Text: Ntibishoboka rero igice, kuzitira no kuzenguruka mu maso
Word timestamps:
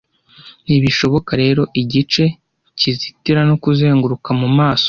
Ntibishoboka 0.65 1.31
rero 1.43 1.61
igice, 1.81 2.23
kuzitira 2.79 3.41
no 3.49 3.55
kuzenguruka 3.63 4.29
mu 4.39 4.49
maso 4.57 4.79